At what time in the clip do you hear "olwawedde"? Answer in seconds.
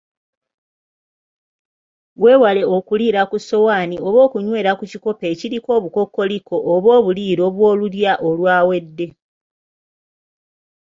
8.27-9.07